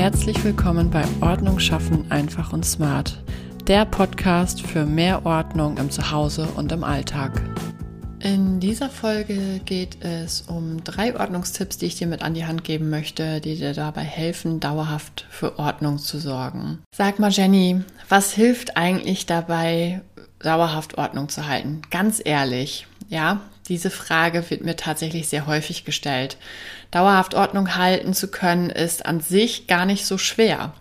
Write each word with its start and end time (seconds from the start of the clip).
Herzlich 0.00 0.42
willkommen 0.44 0.88
bei 0.88 1.04
Ordnung 1.20 1.58
schaffen 1.58 2.10
einfach 2.10 2.54
und 2.54 2.64
smart, 2.64 3.22
der 3.66 3.84
Podcast 3.84 4.62
für 4.62 4.86
mehr 4.86 5.26
Ordnung 5.26 5.76
im 5.76 5.90
Zuhause 5.90 6.48
und 6.56 6.72
im 6.72 6.84
Alltag. 6.84 7.42
In 8.18 8.60
dieser 8.60 8.88
Folge 8.88 9.60
geht 9.66 10.02
es 10.02 10.40
um 10.40 10.82
drei 10.84 11.20
Ordnungstipps, 11.20 11.76
die 11.76 11.84
ich 11.84 11.96
dir 11.96 12.06
mit 12.06 12.22
an 12.22 12.32
die 12.32 12.46
Hand 12.46 12.64
geben 12.64 12.88
möchte, 12.88 13.42
die 13.42 13.56
dir 13.56 13.74
dabei 13.74 14.00
helfen, 14.00 14.58
dauerhaft 14.58 15.26
für 15.28 15.58
Ordnung 15.58 15.98
zu 15.98 16.18
sorgen. 16.18 16.78
Sag 16.94 17.18
mal, 17.18 17.30
Jenny, 17.30 17.82
was 18.08 18.32
hilft 18.32 18.78
eigentlich 18.78 19.26
dabei, 19.26 20.00
dauerhaft 20.38 20.96
Ordnung 20.96 21.28
zu 21.28 21.46
halten? 21.46 21.82
Ganz 21.90 22.22
ehrlich, 22.24 22.86
ja, 23.10 23.42
diese 23.70 23.90
Frage 23.90 24.50
wird 24.50 24.62
mir 24.62 24.76
tatsächlich 24.76 25.28
sehr 25.28 25.46
häufig 25.46 25.84
gestellt. 25.84 26.36
Dauerhaft 26.90 27.34
Ordnung 27.34 27.76
halten 27.76 28.12
zu 28.12 28.28
können, 28.28 28.68
ist 28.68 29.06
an 29.06 29.20
sich 29.20 29.68
gar 29.68 29.86
nicht 29.86 30.04
so 30.04 30.18
schwer. 30.18 30.74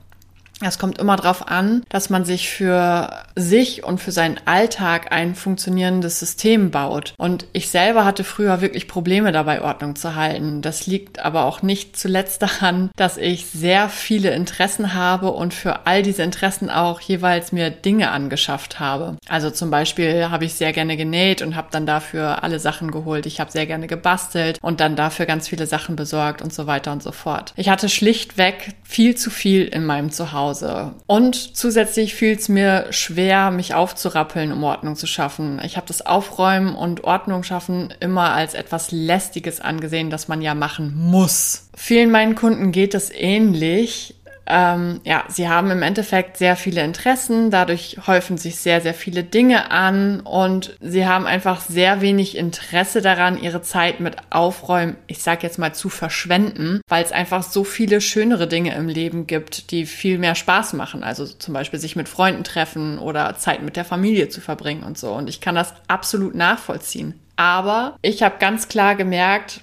Es 0.62 0.78
kommt 0.78 0.98
immer 0.98 1.16
darauf 1.16 1.48
an, 1.48 1.84
dass 1.88 2.10
man 2.10 2.26
sich 2.26 2.50
für 2.50 3.10
sich 3.36 3.84
und 3.86 4.00
für 4.00 4.12
seinen 4.12 4.40
Alltag 4.44 5.12
ein 5.12 5.36
funktionierendes 5.36 6.20
System 6.20 6.70
baut. 6.70 7.14
Und 7.18 7.48
ich 7.54 7.70
selber 7.70 8.04
hatte 8.04 8.26
früher 8.26 8.60
wirklich 8.60 8.88
Probleme 8.88 9.32
dabei, 9.32 9.62
Ordnung 9.62 9.96
zu 9.96 10.16
halten. 10.16 10.62
Das 10.62 10.86
liegt 10.86 11.20
aber 11.20 11.46
auch 11.46 11.62
nicht 11.62 11.96
zuletzt 11.96 12.42
daran, 12.42 12.90
dass 12.98 13.16
ich 13.16 13.46
sehr 13.46 13.88
viele 13.88 14.32
Interessen 14.32 14.94
habe 14.94 15.32
und 15.32 15.54
für 15.54 15.88
all 15.88 16.04
diese 16.04 16.24
Interessen 16.24 16.70
auch 16.70 17.00
jeweils 17.00 17.54
mir 17.54 17.70
Dinge 17.70 18.12
angeschafft 18.12 18.82
habe. 18.82 19.16
Also 19.30 19.52
zum 19.52 19.72
Beispiel 19.72 20.30
habe 20.30 20.44
ich 20.44 20.56
sehr 20.56 20.74
gerne 20.74 20.98
genäht 20.98 21.42
und 21.42 21.56
habe 21.56 21.70
dann 21.72 21.86
dafür 21.86 22.44
alle 22.44 22.60
Sachen 22.60 22.92
geholt. 22.92 23.26
Ich 23.26 23.40
habe 23.40 23.52
sehr 23.52 23.66
gerne 23.66 23.88
gebastelt 23.88 24.60
und 24.62 24.82
dann 24.82 24.98
dafür 24.98 25.26
ganz 25.26 25.48
viele 25.48 25.68
Sachen 25.68 25.96
besorgt 25.96 26.42
und 26.42 26.54
so 26.54 26.68
weiter 26.68 26.92
und 26.92 27.02
so 27.02 27.14
fort. 27.14 27.54
Ich 27.56 27.70
hatte 27.70 27.88
schlichtweg 27.88 28.74
viel 28.84 29.16
zu 29.16 29.30
viel 29.30 29.66
in 29.66 29.86
meinem 29.86 30.12
Zuhause. 30.12 30.49
Hause. 30.50 30.94
Und 31.08 31.36
zusätzlich 31.56 32.16
fiel 32.16 32.36
es 32.36 32.50
mir 32.50 32.88
schwer, 32.92 33.52
mich 33.52 33.74
aufzurappeln, 33.74 34.52
um 34.52 34.64
Ordnung 34.64 34.96
zu 34.96 35.08
schaffen. 35.08 35.62
Ich 35.64 35.78
habe 35.78 35.88
das 35.88 36.06
Aufräumen 36.06 36.76
und 36.76 37.04
Ordnung 37.04 37.44
schaffen 37.44 37.94
immer 38.00 38.32
als 38.34 38.54
etwas 38.54 38.92
Lästiges 38.92 39.62
angesehen, 39.62 40.10
das 40.10 40.28
man 40.28 40.42
ja 40.42 40.56
machen 40.56 40.94
muss. 40.96 41.70
Vielen 41.76 42.12
meinen 42.12 42.36
Kunden 42.36 42.72
geht 42.72 42.94
es 42.94 43.12
ähnlich. 43.14 44.16
Ähm, 44.50 45.00
ja, 45.04 45.26
sie 45.28 45.48
haben 45.48 45.70
im 45.70 45.84
Endeffekt 45.84 46.38
sehr 46.38 46.56
viele 46.56 46.84
Interessen, 46.84 47.52
dadurch 47.52 47.98
häufen 48.08 48.40
sich 48.40 48.56
sehr, 48.58 48.82
sehr 48.82 48.96
viele 48.96 49.24
Dinge 49.24 49.70
an 49.70 50.22
und 50.22 50.76
sie 50.82 51.06
haben 51.06 51.28
einfach 51.28 51.62
sehr 51.62 52.02
wenig 52.02 52.36
Interesse 52.36 53.02
daran, 53.02 53.40
ihre 53.40 53.62
Zeit 53.62 54.00
mit 54.00 54.16
Aufräumen, 54.32 54.98
ich 55.06 55.22
sag 55.22 55.44
jetzt 55.44 55.60
mal, 55.60 55.76
zu 55.76 55.90
verschwenden, 55.90 56.82
weil 56.88 57.04
es 57.04 57.12
einfach 57.12 57.44
so 57.44 57.64
viele 57.64 58.02
schönere 58.02 58.48
Dinge 58.48 58.74
im 58.74 58.88
Leben 58.88 59.28
gibt, 59.28 59.70
die 59.70 59.86
viel 59.86 60.18
mehr 60.18 60.34
Spaß 60.34 60.74
machen. 60.74 61.04
Also 61.04 61.28
zum 61.28 61.54
Beispiel 61.54 61.80
sich 61.80 61.96
mit 61.96 62.10
Freunden 62.10 62.44
treffen 62.44 62.98
oder 62.98 63.38
Zeit 63.38 63.62
mit 63.62 63.76
der 63.76 63.86
Familie 63.86 64.30
zu 64.30 64.42
verbringen 64.42 64.84
und 64.84 64.98
so. 64.98 65.12
Und 65.12 65.30
ich 65.30 65.42
kann 65.42 65.54
das 65.54 65.76
absolut 65.88 66.34
nachvollziehen. 66.34 67.14
Aber 67.36 67.98
ich 68.02 68.24
habe 68.24 68.36
ganz 68.40 68.68
klar 68.68 68.96
gemerkt, 68.96 69.62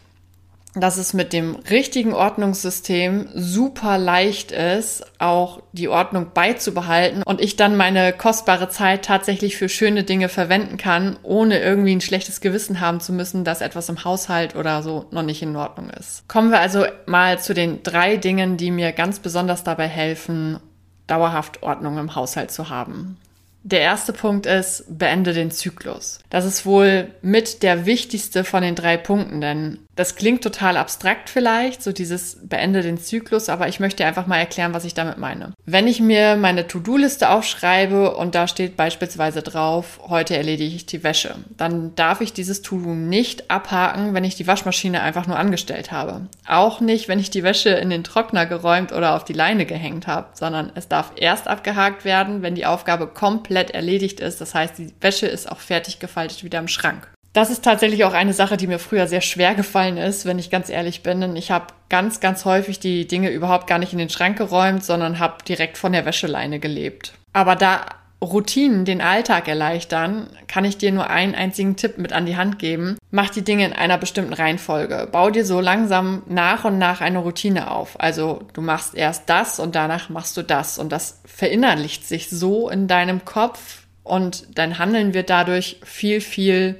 dass 0.80 0.98
es 0.98 1.14
mit 1.14 1.32
dem 1.32 1.56
richtigen 1.70 2.12
Ordnungssystem 2.12 3.28
super 3.34 3.98
leicht 3.98 4.52
ist, 4.52 5.04
auch 5.18 5.62
die 5.72 5.88
Ordnung 5.88 6.28
beizubehalten 6.34 7.22
und 7.22 7.40
ich 7.40 7.56
dann 7.56 7.76
meine 7.76 8.12
kostbare 8.12 8.68
Zeit 8.68 9.04
tatsächlich 9.04 9.56
für 9.56 9.68
schöne 9.68 10.04
Dinge 10.04 10.28
verwenden 10.28 10.76
kann, 10.76 11.18
ohne 11.22 11.60
irgendwie 11.60 11.94
ein 11.94 12.00
schlechtes 12.00 12.40
Gewissen 12.40 12.80
haben 12.80 13.00
zu 13.00 13.12
müssen, 13.12 13.44
dass 13.44 13.60
etwas 13.60 13.88
im 13.88 14.04
Haushalt 14.04 14.54
oder 14.54 14.82
so 14.82 15.06
noch 15.10 15.22
nicht 15.22 15.42
in 15.42 15.56
Ordnung 15.56 15.90
ist. 15.90 16.28
Kommen 16.28 16.50
wir 16.50 16.60
also 16.60 16.84
mal 17.06 17.38
zu 17.38 17.54
den 17.54 17.82
drei 17.82 18.16
Dingen, 18.16 18.56
die 18.56 18.70
mir 18.70 18.92
ganz 18.92 19.18
besonders 19.18 19.64
dabei 19.64 19.88
helfen, 19.88 20.60
dauerhaft 21.06 21.62
Ordnung 21.62 21.98
im 21.98 22.14
Haushalt 22.14 22.50
zu 22.50 22.68
haben. 22.68 23.16
Der 23.62 23.80
erste 23.80 24.12
Punkt 24.12 24.46
ist, 24.46 24.84
beende 24.88 25.32
den 25.32 25.50
Zyklus. 25.50 26.20
Das 26.30 26.44
ist 26.44 26.66
wohl 26.66 27.10
mit 27.20 27.64
der 27.64 27.84
wichtigste 27.84 28.44
von 28.44 28.62
den 28.62 28.76
drei 28.76 28.96
Punkten, 28.96 29.40
denn 29.40 29.78
das 29.96 30.14
klingt 30.14 30.42
total 30.42 30.76
abstrakt 30.76 31.30
vielleicht, 31.30 31.82
so 31.82 31.90
dieses 31.90 32.38
beende 32.42 32.82
den 32.82 32.98
Zyklus, 32.98 33.48
aber 33.48 33.66
ich 33.66 33.80
möchte 33.80 34.04
einfach 34.04 34.26
mal 34.26 34.38
erklären, 34.38 34.74
was 34.74 34.84
ich 34.84 34.94
damit 34.94 35.18
meine. 35.18 35.54
Wenn 35.64 35.88
ich 35.88 36.00
mir 36.00 36.36
meine 36.36 36.66
To-Do-Liste 36.66 37.30
aufschreibe 37.30 38.14
und 38.14 38.34
da 38.34 38.46
steht 38.46 38.76
beispielsweise 38.76 39.42
drauf, 39.42 39.98
heute 40.06 40.36
erledige 40.36 40.76
ich 40.76 40.86
die 40.86 41.02
Wäsche, 41.02 41.36
dann 41.56 41.94
darf 41.94 42.20
ich 42.20 42.34
dieses 42.34 42.62
To-Do 42.62 42.94
nicht 42.94 43.50
abhaken, 43.50 44.12
wenn 44.12 44.24
ich 44.24 44.36
die 44.36 44.46
Waschmaschine 44.46 45.00
einfach 45.00 45.26
nur 45.26 45.38
angestellt 45.38 45.90
habe. 45.90 46.26
Auch 46.46 46.80
nicht, 46.80 47.08
wenn 47.08 47.18
ich 47.18 47.30
die 47.30 47.42
Wäsche 47.42 47.70
in 47.70 47.88
den 47.88 48.04
Trockner 48.04 48.44
geräumt 48.44 48.92
oder 48.92 49.16
auf 49.16 49.24
die 49.24 49.32
Leine 49.32 49.64
gehängt 49.64 50.06
habe, 50.06 50.28
sondern 50.34 50.70
es 50.74 50.88
darf 50.88 51.12
erst 51.16 51.48
abgehakt 51.48 52.04
werden, 52.04 52.42
wenn 52.42 52.54
die 52.54 52.66
Aufgabe 52.66 53.06
komplett 53.06 53.70
erledigt 53.70 54.20
ist. 54.20 54.42
Das 54.42 54.54
heißt, 54.54 54.76
die 54.76 54.92
Wäsche 55.00 55.26
ist 55.26 55.50
auch 55.50 55.60
fertig 55.60 55.98
gefaltet 56.00 56.44
wieder 56.44 56.58
im 56.58 56.68
Schrank. 56.68 57.08
Das 57.36 57.50
ist 57.50 57.62
tatsächlich 57.62 58.02
auch 58.04 58.14
eine 58.14 58.32
Sache, 58.32 58.56
die 58.56 58.66
mir 58.66 58.78
früher 58.78 59.06
sehr 59.06 59.20
schwer 59.20 59.54
gefallen 59.54 59.98
ist, 59.98 60.24
wenn 60.24 60.38
ich 60.38 60.48
ganz 60.48 60.70
ehrlich 60.70 61.02
bin. 61.02 61.20
Denn 61.20 61.36
ich 61.36 61.50
habe 61.50 61.66
ganz, 61.90 62.20
ganz 62.20 62.46
häufig 62.46 62.80
die 62.80 63.06
Dinge 63.06 63.28
überhaupt 63.28 63.66
gar 63.66 63.78
nicht 63.78 63.92
in 63.92 63.98
den 63.98 64.08
Schrank 64.08 64.38
geräumt, 64.38 64.82
sondern 64.82 65.18
habe 65.18 65.44
direkt 65.46 65.76
von 65.76 65.92
der 65.92 66.06
Wäscheleine 66.06 66.60
gelebt. 66.60 67.12
Aber 67.34 67.54
da 67.54 67.84
Routinen 68.22 68.86
den 68.86 69.02
Alltag 69.02 69.48
erleichtern, 69.48 70.30
kann 70.48 70.64
ich 70.64 70.78
dir 70.78 70.92
nur 70.92 71.10
einen 71.10 71.34
einzigen 71.34 71.76
Tipp 71.76 71.98
mit 71.98 72.14
an 72.14 72.24
die 72.24 72.38
Hand 72.38 72.58
geben. 72.58 72.96
Mach 73.10 73.28
die 73.28 73.44
Dinge 73.44 73.66
in 73.66 73.74
einer 73.74 73.98
bestimmten 73.98 74.32
Reihenfolge. 74.32 75.06
Bau 75.12 75.28
dir 75.28 75.44
so 75.44 75.60
langsam 75.60 76.22
nach 76.26 76.64
und 76.64 76.78
nach 76.78 77.02
eine 77.02 77.18
Routine 77.18 77.70
auf. 77.70 78.00
Also 78.00 78.46
du 78.54 78.62
machst 78.62 78.94
erst 78.94 79.28
das 79.28 79.60
und 79.60 79.74
danach 79.74 80.08
machst 80.08 80.38
du 80.38 80.42
das. 80.42 80.78
Und 80.78 80.90
das 80.90 81.20
verinnerlicht 81.26 82.08
sich 82.08 82.30
so 82.30 82.70
in 82.70 82.88
deinem 82.88 83.26
Kopf 83.26 83.82
und 84.04 84.46
dein 84.54 84.78
Handeln 84.78 85.12
wird 85.12 85.28
dadurch 85.28 85.80
viel, 85.84 86.22
viel 86.22 86.76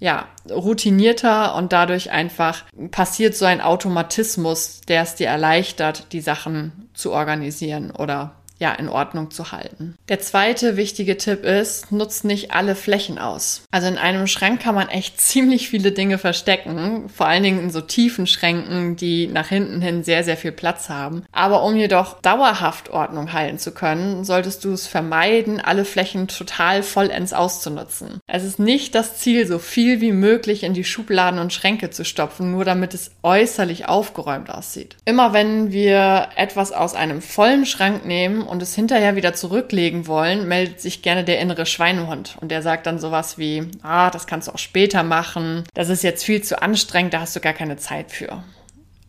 ja, 0.00 0.28
routinierter 0.50 1.54
und 1.54 1.72
dadurch 1.72 2.10
einfach 2.10 2.64
passiert 2.90 3.34
so 3.36 3.44
ein 3.44 3.60
Automatismus, 3.60 4.80
der 4.88 5.02
es 5.02 5.14
dir 5.14 5.28
erleichtert, 5.28 6.12
die 6.12 6.20
Sachen 6.20 6.88
zu 6.94 7.12
organisieren 7.12 7.90
oder 7.90 8.34
ja, 8.58 8.72
in 8.72 8.88
Ordnung 8.88 9.30
zu 9.30 9.52
halten. 9.52 9.96
Der 10.08 10.20
zweite 10.20 10.76
wichtige 10.76 11.16
Tipp 11.16 11.44
ist, 11.44 11.90
nutzt 11.90 12.24
nicht 12.24 12.52
alle 12.52 12.76
Flächen 12.76 13.18
aus. 13.18 13.64
Also 13.70 13.88
in 13.88 13.98
einem 13.98 14.26
Schrank 14.26 14.60
kann 14.60 14.74
man 14.74 14.88
echt 14.88 15.20
ziemlich 15.34 15.68
viele 15.68 15.92
Dinge 15.92 16.18
verstecken, 16.18 17.08
vor 17.08 17.26
allen 17.26 17.42
Dingen 17.42 17.60
in 17.60 17.70
so 17.70 17.80
tiefen 17.80 18.26
Schränken, 18.26 18.96
die 18.96 19.26
nach 19.26 19.48
hinten 19.48 19.82
hin 19.82 20.04
sehr, 20.04 20.22
sehr 20.22 20.36
viel 20.36 20.52
Platz 20.52 20.88
haben. 20.88 21.24
Aber 21.32 21.64
um 21.64 21.76
jedoch 21.76 22.20
dauerhaft 22.20 22.90
Ordnung 22.90 23.32
halten 23.32 23.58
zu 23.58 23.72
können, 23.72 24.24
solltest 24.24 24.64
du 24.64 24.72
es 24.72 24.86
vermeiden, 24.86 25.60
alle 25.60 25.84
Flächen 25.84 26.28
total 26.28 26.82
vollends 26.82 27.32
auszunutzen. 27.32 28.20
Es 28.26 28.44
ist 28.44 28.58
nicht 28.58 28.94
das 28.94 29.18
Ziel, 29.18 29.46
so 29.46 29.58
viel 29.58 30.00
wie 30.00 30.12
möglich 30.12 30.62
in 30.62 30.74
die 30.74 30.84
Schubladen 30.84 31.40
und 31.40 31.52
Schränke 31.52 31.90
zu 31.90 32.04
stopfen, 32.04 32.52
nur 32.52 32.64
damit 32.64 32.94
es 32.94 33.10
äußerlich 33.22 33.88
aufgeräumt 33.88 34.50
aussieht. 34.50 34.96
Immer 35.04 35.32
wenn 35.32 35.72
wir 35.72 36.28
etwas 36.36 36.72
aus 36.72 36.94
einem 36.94 37.20
vollen 37.20 37.66
Schrank 37.66 38.06
nehmen 38.06 38.43
und 38.46 38.62
es 38.62 38.74
hinterher 38.74 39.16
wieder 39.16 39.34
zurücklegen 39.34 40.06
wollen, 40.06 40.48
meldet 40.48 40.80
sich 40.80 41.02
gerne 41.02 41.24
der 41.24 41.40
innere 41.40 41.66
Schweinehund. 41.66 42.36
Und 42.40 42.50
der 42.50 42.62
sagt 42.62 42.86
dann 42.86 42.98
sowas 42.98 43.38
wie, 43.38 43.68
ah, 43.82 44.10
das 44.10 44.26
kannst 44.26 44.48
du 44.48 44.52
auch 44.52 44.58
später 44.58 45.02
machen, 45.02 45.64
das 45.74 45.88
ist 45.88 46.02
jetzt 46.02 46.24
viel 46.24 46.42
zu 46.42 46.60
anstrengend, 46.62 47.14
da 47.14 47.20
hast 47.20 47.36
du 47.36 47.40
gar 47.40 47.52
keine 47.52 47.76
Zeit 47.76 48.10
für. 48.10 48.42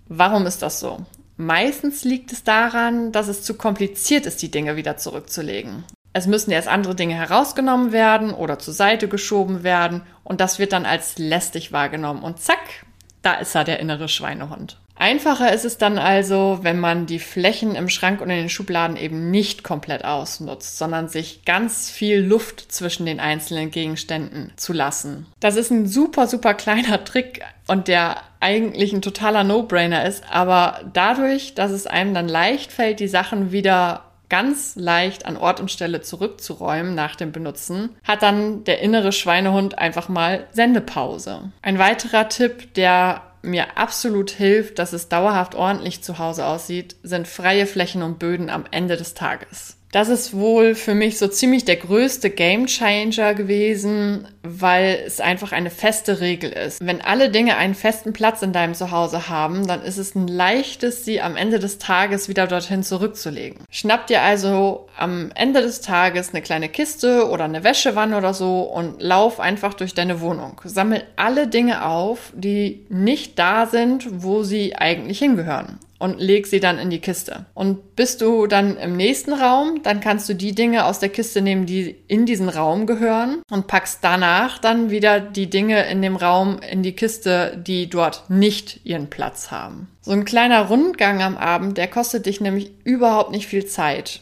Warum 0.07 0.45
ist 0.45 0.61
das 0.61 0.79
so? 0.79 1.05
Meistens 1.37 2.03
liegt 2.03 2.31
es 2.31 2.43
daran, 2.43 3.11
dass 3.11 3.27
es 3.27 3.43
zu 3.43 3.55
kompliziert 3.55 4.25
ist, 4.25 4.41
die 4.41 4.51
Dinge 4.51 4.75
wieder 4.75 4.97
zurückzulegen. 4.97 5.83
Es 6.13 6.27
müssen 6.27 6.51
erst 6.51 6.69
andere 6.69 6.95
Dinge 6.95 7.15
herausgenommen 7.15 7.91
werden 7.91 8.33
oder 8.33 8.57
zur 8.57 8.73
Seite 8.73 9.09
geschoben 9.09 9.63
werden 9.63 10.03
und 10.23 10.39
das 10.39 10.59
wird 10.59 10.71
dann 10.71 10.85
als 10.85 11.17
lästig 11.17 11.73
wahrgenommen 11.73 12.23
und 12.23 12.39
zack, 12.39 12.85
da 13.21 13.33
ist 13.33 13.53
er 13.53 13.65
der 13.65 13.79
innere 13.79 14.07
Schweinehund. 14.07 14.79
Einfacher 14.95 15.53
ist 15.53 15.65
es 15.65 15.77
dann 15.77 15.97
also, 15.97 16.59
wenn 16.61 16.79
man 16.79 17.05
die 17.05 17.19
Flächen 17.19 17.75
im 17.75 17.89
Schrank 17.89 18.21
und 18.21 18.29
in 18.29 18.37
den 18.37 18.49
Schubladen 18.49 18.97
eben 18.97 19.29
nicht 19.29 19.63
komplett 19.63 20.05
ausnutzt, 20.05 20.77
sondern 20.77 21.09
sich 21.09 21.43
ganz 21.45 21.89
viel 21.89 22.19
Luft 22.19 22.71
zwischen 22.71 23.05
den 23.05 23.19
einzelnen 23.19 23.71
Gegenständen 23.71 24.53
zu 24.55 24.73
lassen. 24.73 25.25
Das 25.39 25.57
ist 25.57 25.69
ein 25.69 25.87
super, 25.87 26.27
super 26.27 26.53
kleiner 26.53 27.03
Trick 27.03 27.41
und 27.67 27.87
der 27.87 28.17
eigentlich 28.39 28.93
ein 28.93 29.01
totaler 29.01 29.43
No-Brainer 29.43 30.05
ist, 30.05 30.23
aber 30.31 30.81
dadurch, 30.93 31.55
dass 31.55 31.71
es 31.71 31.87
einem 31.87 32.13
dann 32.13 32.27
leicht 32.27 32.71
fällt, 32.71 32.99
die 32.99 33.07
Sachen 33.07 33.51
wieder 33.51 34.05
ganz 34.29 34.75
leicht 34.75 35.25
an 35.25 35.37
Ort 35.37 35.59
und 35.59 35.71
Stelle 35.71 36.01
zurückzuräumen 36.01 36.95
nach 36.95 37.15
dem 37.15 37.31
Benutzen, 37.31 37.95
hat 38.03 38.23
dann 38.23 38.63
der 38.63 38.81
innere 38.81 39.11
Schweinehund 39.11 39.77
einfach 39.77 40.09
mal 40.09 40.47
Sendepause. 40.51 41.51
Ein 41.61 41.79
weiterer 41.79 42.27
Tipp, 42.29 42.73
der 42.73 43.21
mir 43.45 43.77
absolut 43.77 44.31
hilft, 44.31 44.79
dass 44.79 44.93
es 44.93 45.09
dauerhaft 45.09 45.55
ordentlich 45.55 46.03
zu 46.03 46.19
Hause 46.19 46.45
aussieht, 46.45 46.95
sind 47.03 47.27
freie 47.27 47.65
Flächen 47.65 48.03
und 48.03 48.19
Böden 48.19 48.49
am 48.49 48.65
Ende 48.71 48.97
des 48.97 49.13
Tages. 49.13 49.77
Das 49.91 50.09
ist 50.09 50.33
wohl 50.33 50.75
für 50.75 50.93
mich 50.93 51.17
so 51.17 51.29
ziemlich 51.29 51.63
der 51.63 51.77
größte 51.77 52.29
Gamechanger 52.29 53.33
gewesen, 53.33 54.27
weil 54.47 55.03
es 55.05 55.19
einfach 55.19 55.51
eine 55.51 55.69
feste 55.69 56.21
Regel 56.21 56.51
ist. 56.51 56.85
Wenn 56.85 57.01
alle 57.01 57.29
Dinge 57.29 57.57
einen 57.57 57.75
festen 57.75 58.13
Platz 58.13 58.41
in 58.41 58.53
deinem 58.53 58.73
Zuhause 58.73 59.29
haben, 59.29 59.67
dann 59.67 59.81
ist 59.81 59.97
es 59.97 60.15
ein 60.15 60.27
leichtes, 60.27 61.05
sie 61.05 61.21
am 61.21 61.35
Ende 61.35 61.59
des 61.59 61.77
Tages 61.77 62.29
wieder 62.29 62.47
dorthin 62.47 62.83
zurückzulegen. 62.83 63.59
Schnapp 63.69 64.07
dir 64.07 64.21
also 64.21 64.87
am 64.97 65.31
Ende 65.35 65.61
des 65.61 65.81
Tages 65.81 66.29
eine 66.29 66.41
kleine 66.41 66.69
Kiste 66.69 67.29
oder 67.29 67.45
eine 67.45 67.63
Wäschewanne 67.63 68.17
oder 68.17 68.33
so 68.33 68.61
und 68.61 69.01
lauf 69.01 69.39
einfach 69.39 69.73
durch 69.73 69.93
deine 69.93 70.21
Wohnung. 70.21 70.61
Sammel 70.63 71.03
alle 71.15 71.47
Dinge 71.47 71.85
auf, 71.85 72.31
die 72.33 72.85
nicht 72.89 73.37
da 73.39 73.65
sind, 73.65 74.23
wo 74.23 74.43
sie 74.43 74.75
eigentlich 74.75 75.19
hingehören 75.19 75.79
und 75.99 76.19
leg 76.19 76.45
sie 76.45 76.59
dann 76.59 76.77
in 76.77 76.89
die 76.89 76.99
Kiste. 76.99 77.45
Und 77.53 77.95
bist 77.95 78.21
du 78.21 78.47
dann 78.47 78.77
im 78.77 78.97
nächsten 78.97 79.33
Raum, 79.33 79.81
dann 79.83 80.01
kannst 80.01 80.27
du 80.29 80.35
die 80.35 80.53
Dinge 80.53 80.85
aus 80.85 80.99
der 80.99 81.09
Kiste 81.09 81.41
nehmen, 81.41 81.65
die 81.65 81.95
in 82.07 82.25
diesen 82.25 82.49
Raum 82.49 82.85
gehören 82.85 83.41
und 83.49 83.67
packst 83.67 83.99
danach 84.01 84.34
dann 84.59 84.89
wieder 84.89 85.19
die 85.19 85.49
Dinge 85.49 85.85
in 85.89 86.01
dem 86.01 86.15
Raum 86.15 86.59
in 86.59 86.83
die 86.83 86.93
Kiste, 86.93 87.61
die 87.65 87.89
dort 87.89 88.29
nicht 88.29 88.81
ihren 88.83 89.09
Platz 89.09 89.51
haben. 89.51 89.87
So 90.01 90.11
ein 90.11 90.25
kleiner 90.25 90.67
Rundgang 90.67 91.21
am 91.21 91.37
Abend, 91.37 91.77
der 91.77 91.87
kostet 91.87 92.25
dich 92.25 92.41
nämlich 92.41 92.71
überhaupt 92.83 93.31
nicht 93.31 93.47
viel 93.47 93.65
Zeit. 93.65 94.21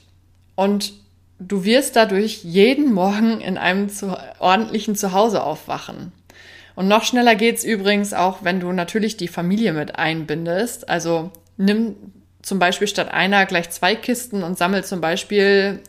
Und 0.55 0.93
du 1.39 1.63
wirst 1.63 1.95
dadurch 1.95 2.43
jeden 2.43 2.93
Morgen 2.93 3.41
in 3.41 3.57
einem 3.57 3.89
zu 3.89 4.17
ordentlichen 4.39 4.95
Zuhause 4.95 5.43
aufwachen. 5.43 6.11
Und 6.75 6.87
noch 6.87 7.03
schneller 7.03 7.35
geht's 7.35 7.63
übrigens 7.63 8.13
auch, 8.13 8.39
wenn 8.43 8.59
du 8.59 8.71
natürlich 8.71 9.17
die 9.17 9.27
Familie 9.27 9.73
mit 9.73 9.95
einbindest. 9.95 10.89
Also 10.89 11.31
nimm 11.57 11.95
zum 12.41 12.59
Beispiel 12.59 12.87
statt 12.87 13.11
einer 13.11 13.45
gleich 13.45 13.69
zwei 13.69 13.95
Kisten 13.95 14.43
und 14.43 14.57
sammel 14.57 14.83
zum 14.83 15.01
Beispiel 15.01 15.79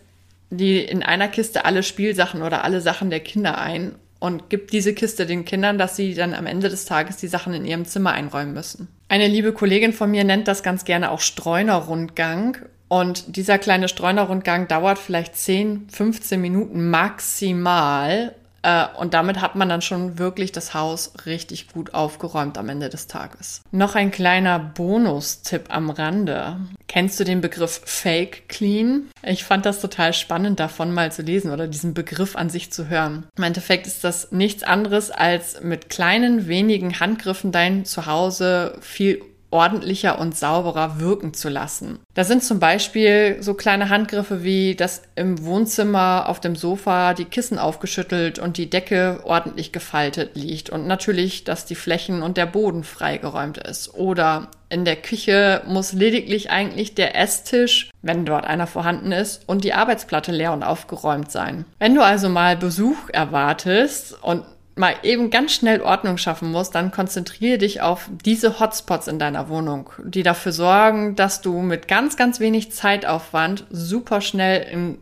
die 0.50 0.78
in 0.78 1.02
einer 1.02 1.28
Kiste 1.28 1.64
alle 1.64 1.82
Spielsachen 1.82 2.42
oder 2.42 2.64
alle 2.64 2.80
Sachen 2.80 3.10
der 3.10 3.20
Kinder 3.20 3.58
ein 3.58 3.94
und 4.24 4.48
gib 4.48 4.70
diese 4.70 4.94
Kiste 4.94 5.26
den 5.26 5.44
Kindern, 5.44 5.76
dass 5.76 5.96
sie 5.96 6.14
dann 6.14 6.32
am 6.32 6.46
Ende 6.46 6.70
des 6.70 6.86
Tages 6.86 7.18
die 7.18 7.28
Sachen 7.28 7.52
in 7.52 7.66
ihrem 7.66 7.84
Zimmer 7.84 8.12
einräumen 8.12 8.54
müssen. 8.54 8.88
Eine 9.06 9.28
liebe 9.28 9.52
Kollegin 9.52 9.92
von 9.92 10.10
mir 10.10 10.24
nennt 10.24 10.48
das 10.48 10.62
ganz 10.62 10.86
gerne 10.86 11.10
auch 11.10 11.20
Streunerrundgang. 11.20 12.56
Und 12.88 13.36
dieser 13.36 13.58
kleine 13.58 13.86
Streunerrundgang 13.86 14.66
dauert 14.66 14.98
vielleicht 14.98 15.36
10, 15.36 15.88
15 15.90 16.40
Minuten 16.40 16.88
maximal. 16.88 18.34
Äh, 18.64 18.86
und 18.96 19.12
damit 19.12 19.42
hat 19.42 19.56
man 19.56 19.68
dann 19.68 19.82
schon 19.82 20.18
wirklich 20.18 20.50
das 20.50 20.72
Haus 20.72 21.12
richtig 21.26 21.68
gut 21.68 21.92
aufgeräumt 21.92 22.56
am 22.56 22.70
Ende 22.70 22.88
des 22.88 23.06
Tages. 23.06 23.62
Noch 23.70 23.94
ein 23.94 24.10
kleiner 24.10 24.58
Bonustipp 24.58 25.66
am 25.68 25.90
Rande. 25.90 26.56
Kennst 26.88 27.20
du 27.20 27.24
den 27.24 27.42
Begriff 27.42 27.82
Fake 27.84 28.48
Clean? 28.48 29.10
Ich 29.22 29.44
fand 29.44 29.66
das 29.66 29.80
total 29.80 30.14
spannend 30.14 30.60
davon 30.60 30.94
mal 30.94 31.12
zu 31.12 31.20
lesen 31.20 31.50
oder 31.50 31.68
diesen 31.68 31.92
Begriff 31.92 32.36
an 32.36 32.48
sich 32.48 32.72
zu 32.72 32.88
hören. 32.88 33.26
Im 33.36 33.44
Endeffekt 33.44 33.86
ist 33.86 34.02
das 34.02 34.32
nichts 34.32 34.62
anderes 34.62 35.10
als 35.10 35.60
mit 35.60 35.90
kleinen, 35.90 36.48
wenigen 36.48 37.00
Handgriffen 37.00 37.52
dein 37.52 37.84
Zuhause 37.84 38.78
viel 38.80 39.20
ordentlicher 39.54 40.18
und 40.18 40.36
sauberer 40.36 40.98
wirken 40.98 41.32
zu 41.32 41.48
lassen. 41.48 42.00
Da 42.14 42.24
sind 42.24 42.42
zum 42.42 42.58
Beispiel 42.58 43.36
so 43.38 43.54
kleine 43.54 43.88
Handgriffe 43.88 44.42
wie, 44.42 44.74
dass 44.74 45.02
im 45.14 45.44
Wohnzimmer 45.44 46.28
auf 46.28 46.40
dem 46.40 46.56
Sofa 46.56 47.14
die 47.14 47.24
Kissen 47.24 47.60
aufgeschüttelt 47.60 48.40
und 48.40 48.56
die 48.56 48.68
Decke 48.68 49.20
ordentlich 49.22 49.70
gefaltet 49.70 50.34
liegt 50.34 50.70
und 50.70 50.88
natürlich, 50.88 51.44
dass 51.44 51.66
die 51.66 51.76
Flächen 51.76 52.22
und 52.22 52.36
der 52.36 52.46
Boden 52.46 52.82
freigeräumt 52.82 53.58
ist. 53.58 53.94
Oder 53.94 54.48
in 54.70 54.84
der 54.84 54.96
Küche 54.96 55.62
muss 55.68 55.92
lediglich 55.92 56.50
eigentlich 56.50 56.96
der 56.96 57.16
Esstisch, 57.16 57.90
wenn 58.02 58.24
dort 58.24 58.44
einer 58.44 58.66
vorhanden 58.66 59.12
ist, 59.12 59.48
und 59.48 59.62
die 59.62 59.72
Arbeitsplatte 59.72 60.32
leer 60.32 60.52
und 60.52 60.64
aufgeräumt 60.64 61.30
sein. 61.30 61.64
Wenn 61.78 61.94
du 61.94 62.02
also 62.02 62.28
mal 62.28 62.56
Besuch 62.56 63.08
erwartest 63.12 64.20
und 64.20 64.42
mal 64.76 64.94
eben 65.02 65.30
ganz 65.30 65.52
schnell 65.52 65.80
Ordnung 65.80 66.18
schaffen 66.18 66.50
musst, 66.50 66.74
dann 66.74 66.90
konzentriere 66.90 67.58
dich 67.58 67.80
auf 67.80 68.08
diese 68.24 68.58
Hotspots 68.58 69.06
in 69.06 69.18
deiner 69.18 69.48
Wohnung, 69.48 69.90
die 70.04 70.22
dafür 70.22 70.52
sorgen, 70.52 71.14
dass 71.16 71.40
du 71.40 71.60
mit 71.60 71.86
ganz, 71.86 72.16
ganz 72.16 72.40
wenig 72.40 72.72
Zeitaufwand 72.72 73.66
super 73.70 74.20
schnell 74.20 74.66
ein 74.72 74.98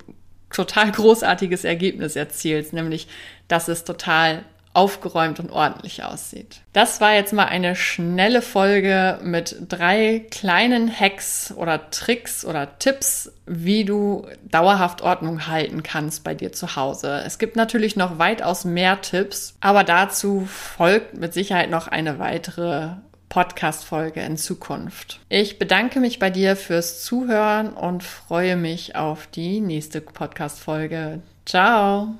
total 0.51 0.93
großartiges 0.93 1.65
Ergebnis 1.65 2.17
erzielst, 2.17 2.73
nämlich 2.73 3.09
dass 3.49 3.69
es 3.69 3.85
total 3.85 4.45
aufgeräumt 4.75 5.39
und 5.39 5.51
ordentlich 5.51 6.03
aussieht. 6.03 6.61
Das 6.73 7.01
war 7.01 7.15
jetzt 7.15 7.33
mal 7.33 7.45
eine 7.45 7.77
schnelle 7.77 8.41
Folge 8.41 9.19
mit 9.23 9.57
drei 9.69 10.25
kleinen 10.31 10.91
Hacks 10.91 11.53
oder 11.57 11.91
Tricks 11.91 12.45
oder 12.45 12.79
Tipps, 12.79 13.33
wie 13.47 13.85
du 13.85 14.27
dauerhaft 14.45 15.03
Ordnung 15.03 15.47
halten 15.47 15.83
kannst 15.83 16.25
bei 16.25 16.35
dir 16.35 16.53
zu 16.53 16.77
Hause. 16.77 17.23
Es 17.27 17.39
gibt 17.39 17.57
natürlich 17.57 17.97
noch 17.97 18.19
weitaus 18.19 18.65
mehr 18.65 19.01
Tipps, 19.01 19.57
aber 19.61 19.85
dazu 19.85 20.47
folgt 20.47 21.19
mit 21.19 21.35
Sicherheit 21.35 21.71
noch 21.71 21.89
eine 21.89 22.19
weitere 22.19 22.91
Podcast-Folge 23.29 24.21
in 24.21 24.37
Zukunft. 24.37 25.21
Ich 25.31 25.59
bedanke 25.59 26.01
mich 26.01 26.19
bei 26.19 26.29
dir 26.29 26.55
fürs 26.55 27.03
Zuhören 27.03 27.73
und 27.73 28.03
freue 28.03 28.57
mich 28.57 28.95
auf 28.95 29.27
die 29.27 29.61
nächste 29.61 30.03
Podcast-Folge. 30.03 31.21
Ciao! 31.47 32.15